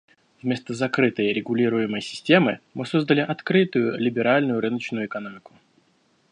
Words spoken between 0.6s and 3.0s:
закрытой, регулируемой системы мы